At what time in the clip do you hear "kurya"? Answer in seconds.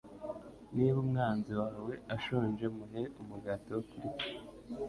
3.89-4.15